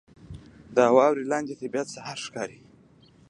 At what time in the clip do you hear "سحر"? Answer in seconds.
1.95-2.17